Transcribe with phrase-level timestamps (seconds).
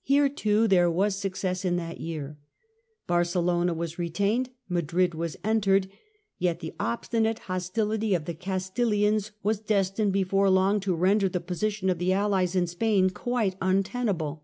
[0.00, 2.38] Here, too, there was success in that year.
[3.06, 5.90] Barcelona was retained; Madrid was entered;
[6.38, 11.90] yet the obstinate hostility of the Castilians was destined before long to render the position
[11.90, 14.40] of the Allies in Spain quite untenabfe.